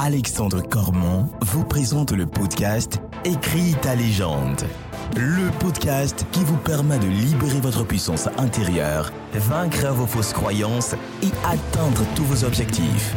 Alexandre 0.00 0.62
Cormon 0.62 1.28
vous 1.40 1.64
présente 1.64 2.12
le 2.12 2.24
podcast 2.24 3.00
Écris 3.24 3.74
ta 3.82 3.96
légende. 3.96 4.62
Le 5.16 5.50
podcast 5.58 6.24
qui 6.30 6.44
vous 6.44 6.56
permet 6.56 7.00
de 7.00 7.08
libérer 7.08 7.58
votre 7.60 7.84
puissance 7.84 8.28
intérieure, 8.38 9.12
vaincre 9.34 9.88
vos 9.88 10.06
fausses 10.06 10.32
croyances 10.32 10.94
et 11.22 11.32
atteindre 11.44 12.04
tous 12.14 12.22
vos 12.22 12.44
objectifs. 12.44 13.16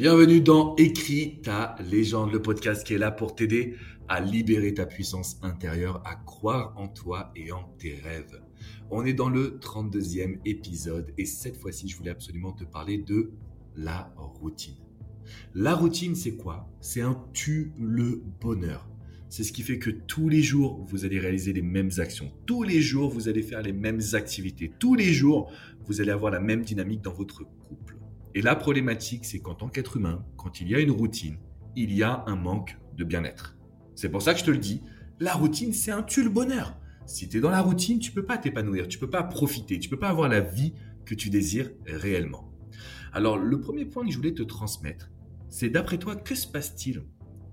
Bienvenue 0.00 0.40
dans 0.40 0.76
Écris 0.76 1.42
ta 1.42 1.76
légende, 1.90 2.32
le 2.32 2.40
podcast 2.40 2.86
qui 2.86 2.94
est 2.94 2.98
là 2.98 3.10
pour 3.10 3.34
t'aider 3.34 3.74
à 4.08 4.18
libérer 4.18 4.72
ta 4.72 4.86
puissance 4.86 5.38
intérieure, 5.42 6.02
à 6.06 6.14
croire 6.14 6.72
en 6.78 6.88
toi 6.88 7.30
et 7.36 7.52
en 7.52 7.64
tes 7.78 7.96
rêves. 7.96 8.40
On 8.90 9.04
est 9.04 9.12
dans 9.12 9.28
le 9.28 9.58
32e 9.60 10.38
épisode 10.46 11.12
et 11.18 11.26
cette 11.26 11.58
fois-ci, 11.58 11.86
je 11.86 11.98
voulais 11.98 12.12
absolument 12.12 12.52
te 12.52 12.64
parler 12.64 12.96
de 12.96 13.32
la 13.76 14.10
routine. 14.16 14.76
La 15.54 15.74
routine, 15.74 16.14
c'est 16.14 16.34
quoi? 16.34 16.66
C'est 16.80 17.02
un 17.02 17.22
tu 17.34 17.74
le 17.78 18.22
bonheur. 18.40 18.88
C'est 19.28 19.44
ce 19.44 19.52
qui 19.52 19.60
fait 19.60 19.78
que 19.78 19.90
tous 19.90 20.30
les 20.30 20.42
jours, 20.42 20.82
vous 20.88 21.04
allez 21.04 21.18
réaliser 21.18 21.52
les 21.52 21.60
mêmes 21.60 21.90
actions. 21.98 22.32
Tous 22.46 22.62
les 22.62 22.80
jours, 22.80 23.10
vous 23.10 23.28
allez 23.28 23.42
faire 23.42 23.60
les 23.60 23.74
mêmes 23.74 24.00
activités. 24.14 24.72
Tous 24.78 24.94
les 24.94 25.12
jours, 25.12 25.52
vous 25.84 26.00
allez 26.00 26.10
avoir 26.10 26.32
la 26.32 26.40
même 26.40 26.62
dynamique 26.62 27.02
dans 27.02 27.12
votre. 27.12 27.44
Et 28.34 28.42
la 28.42 28.54
problématique, 28.54 29.24
c'est 29.24 29.40
qu'en 29.40 29.54
tant 29.54 29.68
qu'être 29.68 29.96
humain, 29.96 30.24
quand 30.36 30.60
il 30.60 30.68
y 30.68 30.74
a 30.74 30.80
une 30.80 30.90
routine, 30.90 31.38
il 31.76 31.92
y 31.92 32.02
a 32.02 32.24
un 32.26 32.36
manque 32.36 32.78
de 32.96 33.04
bien-être. 33.04 33.56
C'est 33.96 34.08
pour 34.08 34.22
ça 34.22 34.34
que 34.34 34.40
je 34.40 34.44
te 34.44 34.50
le 34.50 34.58
dis, 34.58 34.82
la 35.18 35.34
routine, 35.34 35.72
c'est 35.72 35.90
un 35.90 36.02
tue 36.02 36.22
le 36.22 36.30
bonheur. 36.30 36.76
Si 37.06 37.28
tu 37.28 37.38
es 37.38 37.40
dans 37.40 37.50
la 37.50 37.60
routine, 37.60 37.98
tu 37.98 38.12
peux 38.12 38.24
pas 38.24 38.38
t'épanouir, 38.38 38.86
tu 38.86 38.98
peux 38.98 39.10
pas 39.10 39.24
profiter, 39.24 39.78
tu 39.78 39.88
peux 39.88 39.98
pas 39.98 40.08
avoir 40.08 40.28
la 40.28 40.40
vie 40.40 40.74
que 41.04 41.14
tu 41.14 41.28
désires 41.28 41.70
réellement. 41.86 42.52
Alors, 43.12 43.36
le 43.36 43.60
premier 43.60 43.84
point 43.84 44.04
que 44.04 44.12
je 44.12 44.16
voulais 44.16 44.34
te 44.34 44.42
transmettre, 44.42 45.10
c'est 45.48 45.68
d'après 45.68 45.98
toi, 45.98 46.14
que 46.14 46.36
se 46.36 46.46
passe-t-il 46.46 47.02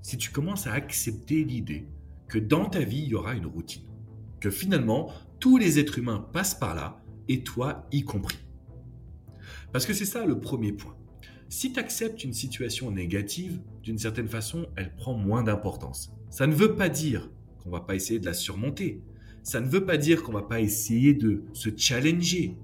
si 0.03 0.17
tu 0.17 0.31
commences 0.31 0.67
à 0.67 0.73
accepter 0.73 1.43
l'idée 1.43 1.87
que 2.27 2.37
dans 2.37 2.65
ta 2.65 2.79
vie, 2.79 2.99
il 2.99 3.09
y 3.09 3.15
aura 3.15 3.33
une 3.33 3.47
routine? 3.47 3.83
Que 4.39 4.51
finalement, 4.51 5.11
tous 5.39 5.57
les 5.57 5.79
êtres 5.79 5.97
humains 5.97 6.27
passent 6.31 6.53
par 6.53 6.75
là, 6.75 7.01
et 7.27 7.43
toi 7.43 7.87
y 7.91 8.03
compris. 8.03 8.37
Parce 9.71 9.85
que 9.85 9.93
c'est 9.93 10.05
ça 10.05 10.25
le 10.25 10.39
premier 10.39 10.71
point. 10.71 10.95
Si 11.49 11.71
tu 11.71 11.79
acceptes 11.79 12.23
une 12.23 12.33
situation 12.33 12.91
négative, 12.91 13.61
d'une 13.83 13.97
certaine 13.97 14.27
façon, 14.27 14.67
elle 14.75 14.93
prend 14.95 15.13
moins 15.13 15.43
d'importance. 15.43 16.11
Ça 16.29 16.45
ne 16.45 16.53
veut 16.53 16.75
pas 16.75 16.89
dire 16.89 17.29
qu'on 17.63 17.69
va 17.69 17.79
pas 17.79 17.95
essayer 17.95 18.19
de 18.19 18.25
la 18.25 18.33
surmonter. 18.33 19.01
Ça 19.43 19.61
ne 19.61 19.67
veut 19.67 19.85
pas 19.85 19.97
dire 19.97 20.23
qu'on 20.23 20.33
va 20.33 20.41
pas 20.41 20.59
essayer 20.59 21.13
de 21.13 21.43
se 21.53 21.69
challenger. 21.75 22.57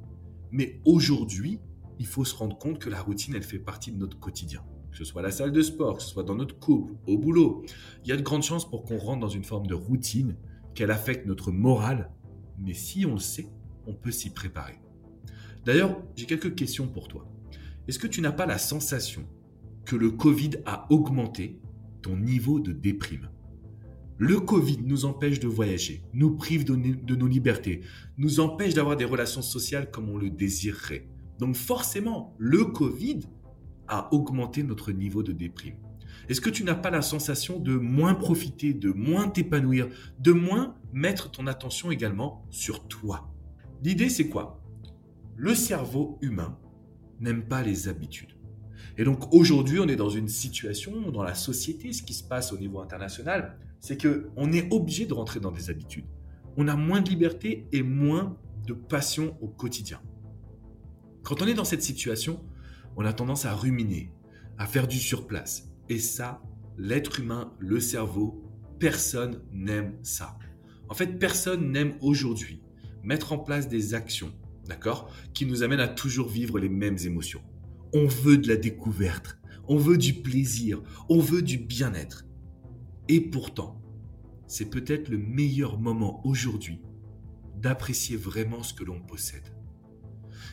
Mais 0.52 0.82
aujourd'hui, 0.84 1.60
il 2.00 2.06
faut 2.06 2.26
se 2.26 2.36
rendre 2.36 2.58
compte 2.58 2.80
que 2.80 2.90
la 2.90 3.02
routine, 3.02 3.36
elle 3.36 3.44
fait 3.44 3.60
partie 3.60 3.92
de 3.92 3.98
notre 3.98 4.20
quotidien. 4.20 4.64
Que 4.92 4.98
ce 4.98 5.06
soit 5.06 5.22
à 5.22 5.24
la 5.24 5.32
salle 5.32 5.52
de 5.52 5.62
sport, 5.62 5.98
que 5.98 6.04
ce 6.04 6.10
soit 6.10 6.24
dans 6.24 6.36
notre 6.36 6.60
couple, 6.60 6.94
au 7.08 7.18
boulot. 7.18 7.64
Il 8.04 8.10
y 8.10 8.12
a 8.12 8.18
de 8.18 8.22
grandes 8.22 8.44
chances 8.44 8.70
pour 8.70 8.84
qu'on 8.84 8.98
rentre 8.98 9.22
dans 9.22 9.30
une 9.30 9.46
forme 9.46 9.66
de 9.66 9.74
routine, 9.74 10.36
qu'elle 10.76 10.92
affecte 10.92 11.26
notre 11.26 11.52
morale. 11.52 12.12
Mais 12.60 12.74
si 12.74 13.06
on 13.06 13.14
le 13.14 13.20
sait, 13.20 13.48
on 13.88 13.94
peut 13.94 14.12
s'y 14.12 14.30
préparer. 14.30 14.83
D'ailleurs, 15.66 16.02
j'ai 16.16 16.26
quelques 16.26 16.56
questions 16.56 16.88
pour 16.88 17.08
toi. 17.08 17.28
Est-ce 17.88 18.00
que 18.00 18.08
tu 18.08 18.22
n'as 18.22 18.32
pas 18.32 18.46
la 18.46 18.58
sensation 18.58 19.26
que 19.86 19.96
le 19.96 20.12
Covid 20.12 20.52
a 20.66 20.92
augmenté 20.92 21.60
ton 22.02 22.18
niveau 22.18 22.60
de 22.60 22.72
déprime? 22.72 23.30
Le 24.18 24.40
Covid 24.40 24.80
nous 24.84 25.06
empêche 25.06 25.40
de 25.40 25.48
voyager, 25.48 26.04
nous 26.14 26.36
prive 26.36 26.66
de, 26.66 27.16
nos 27.16 27.28
libertés, 27.28 27.82
nous 28.18 28.40
empêche 28.40 28.74
d'avoir 28.74 28.96
des 28.96 29.06
relations 29.06 29.42
sociales 29.42 29.90
comme 29.90 30.10
on 30.10 30.18
le 30.18 30.30
désirerait. 30.30 31.08
Donc 31.40 31.56
forcément, 31.56 32.36
le 32.38 32.66
Covid 32.66 33.22
a 33.88 34.14
augmenté 34.14 34.64
notre 34.64 34.92
niveau 34.92 35.24
de 35.24 35.32
déprime. 35.32 35.76
Est-ce 36.30 36.42
que 36.42 36.50
tu 36.50 36.64
n'as 36.64 36.76
pas 36.76 36.90
la 36.90 37.02
sensation 37.02 37.60
de 37.60 37.76
moins 37.76 38.14
profiter, 38.14 38.74
de 38.74 38.92
moins 38.92 39.28
t'épanouir, 39.28 39.90
de 40.20 40.32
moins 40.32 40.76
mettre 40.94 41.32
ton 41.32 41.48
attention 41.48 41.92
également 41.92 42.46
sur 42.50 42.88
toi? 42.88 43.34
L'idée, 43.84 44.10
c'est 44.10 44.30
quoi? 44.30 44.63
Le 45.36 45.56
cerveau 45.56 46.18
humain 46.22 46.58
n'aime 47.20 47.48
pas 47.48 47.62
les 47.62 47.88
habitudes. 47.88 48.38
Et 48.98 49.04
donc 49.04 49.34
aujourd'hui, 49.34 49.80
on 49.80 49.88
est 49.88 49.96
dans 49.96 50.10
une 50.10 50.28
situation 50.28 51.12
dans 51.12 51.24
la 51.24 51.36
société, 51.36 51.94
ce 51.94 52.04
qui 52.04 52.14
se 52.14 52.24
passe 52.24 52.54
au 52.54 52.58
niveau 52.58 52.80
international, 52.80 53.58
c'est 53.80 53.98
que 53.98 54.30
on 54.36 54.52
est 54.52 54.72
obligé 54.72 55.06
de 55.06 55.14
rentrer 55.14 55.40
dans 55.40 55.52
des 55.52 55.70
habitudes. 55.70 56.06
On 56.58 56.68
a 56.68 56.76
moins 56.76 57.02
de 57.02 57.10
liberté 57.10 57.68
et 57.72 57.82
moins 57.82 58.38
de 58.68 58.74
passion 58.74 59.36
au 59.42 59.48
quotidien. 59.48 60.00
Quand 61.24 61.42
on 61.42 61.48
est 61.48 61.54
dans 61.54 61.66
cette 61.66 61.82
situation, 61.82 62.44
on 62.96 63.06
a 63.06 63.14
tendance 63.14 63.46
à 63.46 63.54
ruminer, 63.54 64.12
à 64.58 64.68
faire 64.68 64.88
du 64.88 65.00
surplace. 65.00 65.70
Et 65.90 65.98
ça, 66.00 66.42
l'être 66.78 67.20
humain, 67.20 67.54
le 67.60 67.80
cerveau, 67.80 68.44
personne 68.80 69.42
n'aime 69.52 69.98
ça. 70.04 70.38
En 70.90 70.94
fait, 70.94 71.18
personne 71.18 71.72
n'aime 71.72 71.96
aujourd'hui 72.02 72.62
mettre 73.04 73.34
en 73.34 73.40
place 73.40 73.68
des 73.68 73.96
actions 73.96 74.34
d'accord? 74.68 75.12
Qui 75.34 75.46
nous 75.46 75.64
amène 75.64 75.80
à 75.80 75.88
toujours 75.88 76.30
vivre 76.30 76.60
les 76.60 76.70
mêmes 76.70 76.98
émotions. 77.06 77.42
On 77.94 78.08
veut 78.08 78.38
de 78.38 78.48
la 78.48 78.56
découverte, 78.56 79.38
on 79.68 79.78
veut 79.78 79.98
du 79.98 80.14
plaisir, 80.14 80.82
on 81.10 81.20
veut 81.20 81.42
du 81.42 81.58
bien-être. 81.58 82.26
Et 83.10 83.22
pourtant, 83.22 83.82
c'est 84.48 84.70
peut-être 84.70 85.10
le 85.10 85.18
meilleur 85.18 85.80
moment 85.80 86.22
aujourd'hui 86.26 86.82
d'apprécier 87.62 88.18
vraiment 88.18 88.64
ce 88.64 88.74
que 88.74 88.84
l'on 88.84 89.00
possède. 89.00 89.56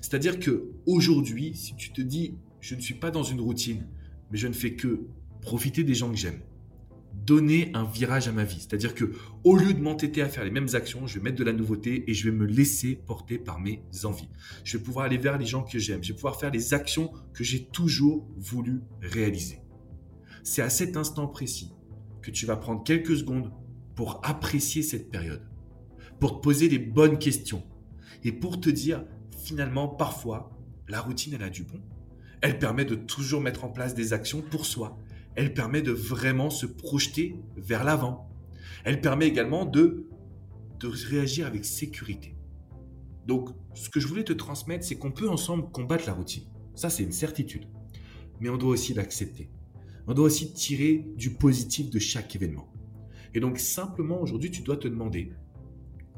C'est-à-dire 0.01 0.39
que 0.39 0.71
aujourd'hui, 0.87 1.55
si 1.55 1.75
tu 1.77 1.93
te 1.93 2.01
dis 2.01 2.39
je 2.61 2.75
ne 2.75 2.81
suis 2.81 2.95
pas 2.95 3.11
dans 3.11 3.23
une 3.23 3.41
routine, 3.41 3.89
mais 4.31 4.39
je 4.39 4.47
ne 4.47 4.53
fais 4.53 4.75
que 4.75 5.07
profiter 5.41 5.83
des 5.83 5.95
gens 5.95 6.11
que 6.11 6.17
j'aime, 6.17 6.41
donner 7.15 7.71
un 7.75 7.85
virage 7.85 8.29
à 8.29 8.33
ma 8.33 8.45
vie. 8.45 8.61
C'est-à-dire 8.61 8.95
que 8.95 9.13
au 9.45 9.57
lieu 9.57 9.75
de 9.75 9.81
m'entêter 9.81 10.23
à 10.23 10.29
faire 10.29 10.45
les 10.45 10.51
mêmes 10.51 10.69
actions, 10.75 11.07
je 11.07 11.19
vais 11.19 11.25
mettre 11.25 11.37
de 11.37 11.45
la 11.45 11.53
nouveauté 11.53 12.05
et 12.09 12.15
je 12.15 12.29
vais 12.29 12.37
me 12.37 12.47
laisser 12.47 12.97
porter 13.07 13.39
par 13.39 13.61
mes 13.61 13.83
envies. 14.05 14.29
Je 14.65 14.77
vais 14.77 14.83
pouvoir 14.83 15.07
aller 15.07 15.19
vers 15.19 15.39
les 15.39 15.47
gens 15.47 15.63
que 15.63 15.79
j'aime. 15.79 16.03
Je 16.03 16.09
vais 16.09 16.15
pouvoir 16.15 16.39
faire 16.39 16.51
les 16.51 16.75
actions 16.75 17.13
que 17.33 17.45
j'ai 17.45 17.65
toujours 17.67 18.29
voulu 18.37 18.83
réaliser. 19.01 19.61
C'est 20.43 20.63
à 20.63 20.71
cet 20.71 20.97
instant 20.97 21.27
précis 21.27 21.73
que 22.23 22.31
tu 22.31 22.47
vas 22.47 22.57
prendre 22.57 22.83
quelques 22.83 23.17
secondes 23.17 23.53
pour 23.95 24.21
apprécier 24.25 24.83
cette 24.83 25.11
période, 25.11 25.43
pour 26.19 26.39
te 26.39 26.43
poser 26.43 26.69
les 26.69 26.79
bonnes 26.79 27.19
questions 27.19 27.63
et 28.25 28.33
pour 28.33 28.61
te 28.61 28.71
dire 28.71 29.05
finalement 29.45 29.89
parfois 29.89 30.51
la 30.89 31.01
routine 31.01 31.35
elle 31.35 31.43
a 31.43 31.51
du 31.51 31.65
bon. 31.65 31.81
Elle 32.41 32.59
permet 32.59 32.85
de 32.85 32.95
toujours 32.95 33.41
mettre 33.41 33.65
en 33.65 33.69
place 33.69 33.95
des 33.95 34.13
actions 34.13 34.41
pour 34.41 34.65
soi 34.65 34.99
elle 35.41 35.55
permet 35.55 35.81
de 35.81 35.93
vraiment 35.93 36.51
se 36.51 36.67
projeter 36.67 37.35
vers 37.57 37.83
l'avant. 37.83 38.29
Elle 38.85 39.01
permet 39.01 39.27
également 39.27 39.65
de, 39.65 40.07
de 40.81 40.87
réagir 40.87 41.47
avec 41.47 41.65
sécurité. 41.65 42.37
Donc, 43.27 43.49
ce 43.73 43.89
que 43.89 44.01
je 44.01 44.07
voulais 44.07 44.23
te 44.23 44.35
transmettre, 44.35 44.85
c'est 44.85 44.97
qu'on 44.97 45.13
peut 45.13 45.31
ensemble 45.31 45.71
combattre 45.71 46.05
la 46.07 46.13
routine. 46.13 46.45
Ça, 46.75 46.91
c'est 46.91 47.05
une 47.05 47.13
certitude. 47.13 47.65
Mais 48.39 48.51
on 48.51 48.59
doit 48.59 48.69
aussi 48.69 48.93
l'accepter. 48.93 49.51
On 50.07 50.13
doit 50.13 50.27
aussi 50.27 50.53
tirer 50.53 51.07
du 51.17 51.31
positif 51.31 51.89
de 51.89 51.99
chaque 51.99 52.37
événement. 52.37 52.71
Et 53.33 53.41
donc, 53.41 53.59
simplement, 53.59 54.21
aujourd'hui, 54.21 54.51
tu 54.51 54.61
dois 54.61 54.77
te 54.77 54.89
demander 54.89 55.33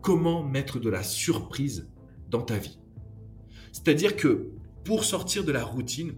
comment 0.01 0.43
mettre 0.43 0.81
de 0.81 0.91
la 0.91 1.05
surprise 1.05 1.89
dans 2.29 2.43
ta 2.43 2.59
vie. 2.59 2.81
C'est-à-dire 3.71 4.17
que 4.17 4.51
pour 4.85 5.05
sortir 5.05 5.45
de 5.45 5.53
la 5.53 5.63
routine, 5.63 6.15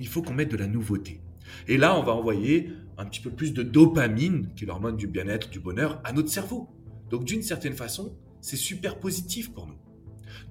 il 0.00 0.08
faut 0.08 0.22
qu'on 0.22 0.32
mette 0.32 0.50
de 0.50 0.56
la 0.56 0.66
nouveauté. 0.66 1.20
Et 1.68 1.76
là, 1.76 1.98
on 1.98 2.02
va 2.02 2.12
envoyer 2.12 2.70
un 2.98 3.06
petit 3.06 3.20
peu 3.20 3.30
plus 3.30 3.52
de 3.52 3.62
dopamine, 3.62 4.50
qui 4.54 4.64
est 4.64 4.66
l'hormone 4.66 4.96
du 4.96 5.06
bien-être, 5.06 5.50
du 5.50 5.60
bonheur, 5.60 6.00
à 6.04 6.12
notre 6.12 6.28
cerveau. 6.28 6.68
Donc 7.10 7.24
d'une 7.24 7.42
certaine 7.42 7.74
façon, 7.74 8.16
c'est 8.40 8.56
super 8.56 8.98
positif 8.98 9.52
pour 9.52 9.66
nous. 9.66 9.78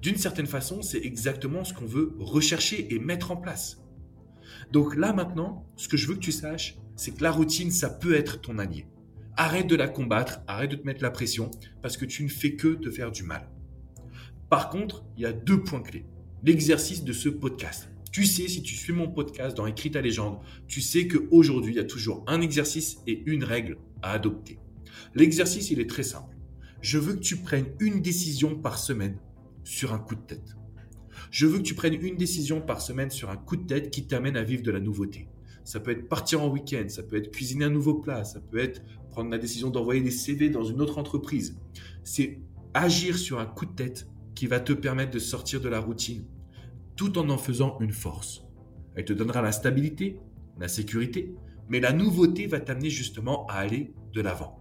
D'une 0.00 0.16
certaine 0.16 0.46
façon, 0.46 0.82
c'est 0.82 1.04
exactement 1.04 1.64
ce 1.64 1.74
qu'on 1.74 1.86
veut 1.86 2.14
rechercher 2.18 2.94
et 2.94 2.98
mettre 2.98 3.30
en 3.30 3.36
place. 3.36 3.82
Donc 4.70 4.96
là 4.96 5.12
maintenant, 5.12 5.66
ce 5.76 5.88
que 5.88 5.96
je 5.96 6.06
veux 6.08 6.14
que 6.14 6.20
tu 6.20 6.32
saches, 6.32 6.78
c'est 6.96 7.12
que 7.12 7.22
la 7.22 7.30
routine, 7.30 7.70
ça 7.70 7.90
peut 7.90 8.14
être 8.14 8.40
ton 8.40 8.58
allié. 8.58 8.86
Arrête 9.36 9.66
de 9.66 9.76
la 9.76 9.88
combattre, 9.88 10.40
arrête 10.46 10.70
de 10.70 10.76
te 10.76 10.86
mettre 10.86 11.02
la 11.02 11.10
pression, 11.10 11.50
parce 11.80 11.96
que 11.96 12.04
tu 12.04 12.22
ne 12.22 12.28
fais 12.28 12.54
que 12.54 12.74
te 12.74 12.90
faire 12.90 13.10
du 13.10 13.22
mal. 13.22 13.48
Par 14.50 14.68
contre, 14.68 15.04
il 15.16 15.22
y 15.22 15.26
a 15.26 15.32
deux 15.32 15.62
points 15.62 15.82
clés. 15.82 16.04
L'exercice 16.44 17.04
de 17.04 17.12
ce 17.12 17.28
podcast. 17.28 17.91
Tu 18.12 18.26
sais, 18.26 18.46
si 18.46 18.62
tu 18.62 18.74
suis 18.74 18.92
mon 18.92 19.08
podcast 19.08 19.56
dans 19.56 19.64
Écrit 19.64 19.90
ta 19.90 20.02
légende, 20.02 20.38
tu 20.68 20.82
sais 20.82 21.08
qu'aujourd'hui, 21.08 21.72
il 21.72 21.76
y 21.76 21.80
a 21.80 21.84
toujours 21.84 22.22
un 22.26 22.42
exercice 22.42 22.98
et 23.06 23.22
une 23.24 23.42
règle 23.42 23.78
à 24.02 24.12
adopter. 24.12 24.58
L'exercice, 25.14 25.70
il 25.70 25.80
est 25.80 25.88
très 25.88 26.02
simple. 26.02 26.36
Je 26.82 26.98
veux 26.98 27.14
que 27.14 27.20
tu 27.20 27.36
prennes 27.36 27.68
une 27.80 28.02
décision 28.02 28.54
par 28.54 28.78
semaine 28.78 29.16
sur 29.64 29.94
un 29.94 29.98
coup 29.98 30.14
de 30.14 30.20
tête. 30.20 30.56
Je 31.30 31.46
veux 31.46 31.56
que 31.56 31.62
tu 31.62 31.74
prennes 31.74 31.94
une 31.94 32.16
décision 32.16 32.60
par 32.60 32.82
semaine 32.82 33.10
sur 33.10 33.30
un 33.30 33.38
coup 33.38 33.56
de 33.56 33.66
tête 33.66 33.90
qui 33.90 34.06
t'amène 34.06 34.36
à 34.36 34.42
vivre 34.42 34.62
de 34.62 34.70
la 34.70 34.80
nouveauté. 34.80 35.26
Ça 35.64 35.80
peut 35.80 35.92
être 35.92 36.06
partir 36.06 36.42
en 36.42 36.50
week-end, 36.50 36.84
ça 36.88 37.02
peut 37.02 37.16
être 37.16 37.30
cuisiner 37.30 37.64
un 37.64 37.70
nouveau 37.70 37.94
plat, 37.94 38.24
ça 38.24 38.40
peut 38.40 38.58
être 38.58 38.82
prendre 39.10 39.30
la 39.30 39.38
décision 39.38 39.70
d'envoyer 39.70 40.02
des 40.02 40.10
CV 40.10 40.50
dans 40.50 40.64
une 40.64 40.82
autre 40.82 40.98
entreprise. 40.98 41.56
C'est 42.04 42.40
agir 42.74 43.16
sur 43.16 43.38
un 43.38 43.46
coup 43.46 43.64
de 43.64 43.74
tête 43.74 44.06
qui 44.34 44.46
va 44.48 44.60
te 44.60 44.74
permettre 44.74 45.12
de 45.12 45.18
sortir 45.18 45.62
de 45.62 45.70
la 45.70 45.80
routine 45.80 46.26
tout 46.96 47.18
en 47.18 47.28
en 47.28 47.38
faisant 47.38 47.78
une 47.80 47.92
force. 47.92 48.44
Elle 48.94 49.04
te 49.04 49.12
donnera 49.12 49.42
la 49.42 49.52
stabilité, 49.52 50.18
la 50.58 50.68
sécurité, 50.68 51.34
mais 51.68 51.80
la 51.80 51.92
nouveauté 51.92 52.46
va 52.46 52.60
t'amener 52.60 52.90
justement 52.90 53.46
à 53.46 53.54
aller 53.54 53.92
de 54.12 54.20
l'avant. 54.20 54.58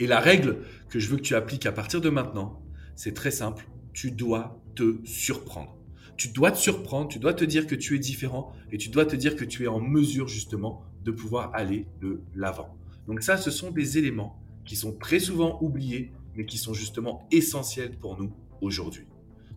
Et 0.00 0.06
la 0.06 0.20
règle 0.20 0.58
que 0.88 0.98
je 0.98 1.08
veux 1.08 1.16
que 1.16 1.22
tu 1.22 1.34
appliques 1.34 1.66
à 1.66 1.72
partir 1.72 2.00
de 2.00 2.10
maintenant, 2.10 2.62
c'est 2.96 3.14
très 3.14 3.30
simple, 3.30 3.68
tu 3.92 4.10
dois 4.10 4.60
te 4.74 5.04
surprendre. 5.04 5.78
Tu 6.16 6.28
dois 6.28 6.50
te 6.50 6.58
surprendre, 6.58 7.08
tu 7.08 7.18
dois 7.18 7.34
te 7.34 7.44
dire 7.44 7.66
que 7.66 7.74
tu 7.74 7.96
es 7.96 7.98
différent 7.98 8.52
et 8.70 8.78
tu 8.78 8.88
dois 8.88 9.06
te 9.06 9.16
dire 9.16 9.36
que 9.36 9.44
tu 9.44 9.64
es 9.64 9.68
en 9.68 9.80
mesure 9.80 10.28
justement 10.28 10.82
de 11.04 11.10
pouvoir 11.10 11.54
aller 11.54 11.86
de 12.00 12.20
l'avant. 12.34 12.76
Donc 13.06 13.22
ça, 13.22 13.36
ce 13.36 13.50
sont 13.50 13.70
des 13.70 13.98
éléments 13.98 14.40
qui 14.64 14.76
sont 14.76 14.92
très 14.92 15.18
souvent 15.18 15.58
oubliés, 15.60 16.12
mais 16.34 16.46
qui 16.46 16.58
sont 16.58 16.74
justement 16.74 17.26
essentiels 17.30 17.96
pour 17.98 18.20
nous 18.20 18.32
aujourd'hui. 18.60 19.06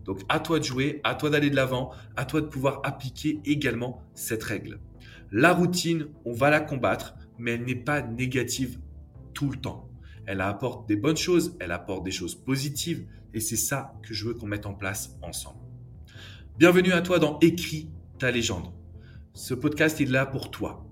Donc 0.06 0.20
à 0.28 0.38
toi 0.38 0.58
de 0.58 0.64
jouer, 0.64 1.00
à 1.04 1.14
toi 1.14 1.30
d'aller 1.30 1.50
de 1.50 1.56
l'avant, 1.56 1.90
à 2.16 2.24
toi 2.24 2.40
de 2.40 2.46
pouvoir 2.46 2.80
appliquer 2.84 3.40
également 3.44 4.02
cette 4.14 4.44
règle. 4.44 4.78
La 5.32 5.52
routine, 5.52 6.06
on 6.24 6.32
va 6.32 6.48
la 6.48 6.60
combattre, 6.60 7.16
mais 7.38 7.52
elle 7.52 7.64
n'est 7.64 7.74
pas 7.74 8.02
négative 8.02 8.78
tout 9.34 9.50
le 9.50 9.56
temps. 9.56 9.90
Elle 10.26 10.40
apporte 10.40 10.88
des 10.88 10.96
bonnes 10.96 11.16
choses, 11.16 11.56
elle 11.60 11.72
apporte 11.72 12.04
des 12.04 12.12
choses 12.12 12.34
positives, 12.34 13.06
et 13.34 13.40
c'est 13.40 13.56
ça 13.56 13.94
que 14.02 14.14
je 14.14 14.26
veux 14.26 14.34
qu'on 14.34 14.46
mette 14.46 14.66
en 14.66 14.74
place 14.74 15.16
ensemble. 15.22 15.60
Bienvenue 16.58 16.92
à 16.92 17.02
toi 17.02 17.18
dans 17.18 17.38
Écris 17.40 17.90
ta 18.18 18.30
légende. 18.30 18.72
Ce 19.34 19.52
podcast 19.52 20.00
est 20.00 20.06
là 20.06 20.24
pour 20.24 20.50
toi, 20.50 20.86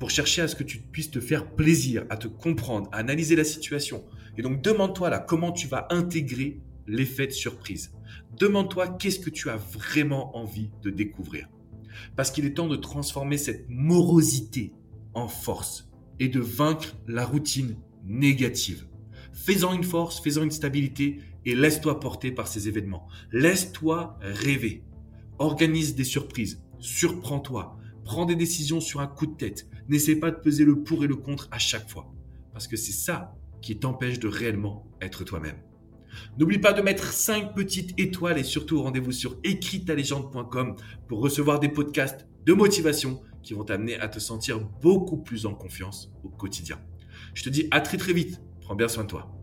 pour 0.00 0.10
chercher 0.10 0.42
à 0.42 0.48
ce 0.48 0.56
que 0.56 0.64
tu 0.64 0.78
puisses 0.78 1.10
te 1.10 1.20
faire 1.20 1.54
plaisir, 1.54 2.04
à 2.10 2.16
te 2.16 2.26
comprendre, 2.26 2.88
à 2.92 2.96
analyser 2.96 3.36
la 3.36 3.44
situation. 3.44 4.04
Et 4.36 4.42
donc 4.42 4.60
demande-toi 4.62 5.10
là 5.10 5.18
comment 5.20 5.52
tu 5.52 5.68
vas 5.68 5.86
intégrer 5.90 6.60
l'effet 6.86 7.26
de 7.26 7.32
surprise. 7.32 7.92
Demande-toi 8.38 8.88
qu'est-ce 8.88 9.20
que 9.20 9.30
tu 9.30 9.50
as 9.50 9.56
vraiment 9.56 10.36
envie 10.36 10.70
de 10.82 10.90
découvrir? 10.90 11.48
Parce 12.16 12.30
qu'il 12.30 12.44
est 12.44 12.54
temps 12.54 12.68
de 12.68 12.76
transformer 12.76 13.38
cette 13.38 13.66
morosité 13.68 14.72
en 15.14 15.28
force 15.28 15.88
et 16.18 16.28
de 16.28 16.40
vaincre 16.40 16.96
la 17.06 17.24
routine 17.24 17.76
négative. 18.04 18.86
Fais-en 19.32 19.72
une 19.72 19.84
force, 19.84 20.20
fais-en 20.20 20.42
une 20.42 20.50
stabilité 20.50 21.20
et 21.44 21.54
laisse-toi 21.54 22.00
porter 22.00 22.32
par 22.32 22.48
ces 22.48 22.68
événements. 22.68 23.08
Laisse-toi 23.32 24.18
rêver. 24.20 24.84
Organise 25.38 25.94
des 25.94 26.04
surprises. 26.04 26.62
Surprends-toi. 26.78 27.76
Prends 28.04 28.26
des 28.26 28.36
décisions 28.36 28.80
sur 28.80 29.00
un 29.00 29.06
coup 29.06 29.26
de 29.26 29.34
tête. 29.34 29.66
N'essaie 29.88 30.16
pas 30.16 30.30
de 30.30 30.36
peser 30.36 30.64
le 30.64 30.82
pour 30.82 31.04
et 31.04 31.06
le 31.06 31.16
contre 31.16 31.48
à 31.50 31.58
chaque 31.58 31.88
fois. 31.88 32.12
Parce 32.52 32.68
que 32.68 32.76
c'est 32.76 32.92
ça 32.92 33.34
qui 33.60 33.78
t'empêche 33.78 34.18
de 34.18 34.28
réellement 34.28 34.86
être 35.00 35.24
toi-même. 35.24 35.56
N'oublie 36.38 36.58
pas 36.58 36.72
de 36.72 36.82
mettre 36.82 37.12
5 37.12 37.54
petites 37.54 37.98
étoiles 37.98 38.38
et 38.38 38.44
surtout 38.44 38.82
rendez-vous 38.82 39.12
sur 39.12 39.38
écritalegende.com 39.44 40.76
pour 41.08 41.20
recevoir 41.20 41.60
des 41.60 41.68
podcasts 41.68 42.26
de 42.44 42.52
motivation 42.52 43.20
qui 43.42 43.54
vont 43.54 43.64
t'amener 43.64 43.98
à 44.00 44.08
te 44.08 44.18
sentir 44.18 44.60
beaucoup 44.82 45.18
plus 45.18 45.46
en 45.46 45.54
confiance 45.54 46.12
au 46.24 46.28
quotidien. 46.28 46.78
Je 47.34 47.42
te 47.42 47.50
dis 47.50 47.68
à 47.70 47.80
très 47.80 47.98
très 47.98 48.12
vite. 48.12 48.40
Prends 48.60 48.74
bien 48.74 48.88
soin 48.88 49.04
de 49.04 49.08
toi. 49.08 49.33